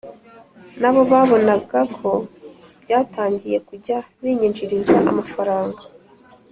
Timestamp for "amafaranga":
5.11-5.81